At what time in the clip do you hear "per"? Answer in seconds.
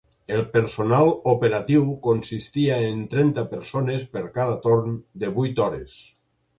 4.17-4.27